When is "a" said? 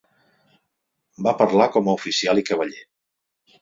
1.87-1.97